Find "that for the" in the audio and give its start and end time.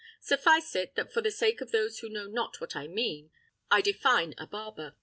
0.95-1.29